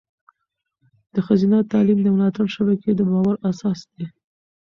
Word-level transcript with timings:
د 1.13 1.15
ښځینه 1.27 1.57
تعلیم 1.71 1.99
د 2.03 2.07
ملاتړ 2.15 2.45
شبکې 2.55 2.89
د 2.95 3.01
باور 3.09 3.35
اساس 3.49 3.79
دی. 3.93 4.05